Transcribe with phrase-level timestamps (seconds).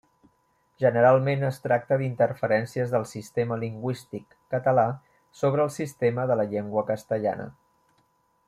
[0.83, 4.87] Generalment es tracta d'interferències del sistema lingüístic català
[5.43, 7.51] sobre el sistema de la llengua castellana.